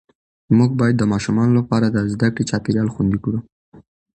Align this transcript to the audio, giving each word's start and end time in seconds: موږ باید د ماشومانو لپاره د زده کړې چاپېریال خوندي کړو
موږ 0.57 0.69
باید 0.79 0.95
د 0.99 1.03
ماشومانو 1.11 1.57
لپاره 1.59 1.85
د 1.89 1.97
زده 2.13 2.27
کړې 2.33 2.43
چاپېریال 2.49 2.89
خوندي 2.93 3.19
کړو 3.23 3.39